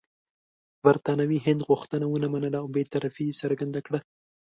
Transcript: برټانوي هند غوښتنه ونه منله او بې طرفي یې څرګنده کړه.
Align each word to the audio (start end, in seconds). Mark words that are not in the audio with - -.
برټانوي 0.83 1.39
هند 1.45 1.61
غوښتنه 1.69 2.05
ونه 2.07 2.27
منله 2.33 2.57
او 2.61 2.67
بې 2.73 2.83
طرفي 2.93 3.23
یې 3.29 3.37
څرګنده 3.41 3.79
کړه. 3.85 3.99